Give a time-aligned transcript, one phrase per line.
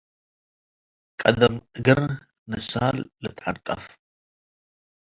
[1.21, 2.01] ቀደም እግር
[2.49, 3.83] ንሳል ልትዐንቀፍ።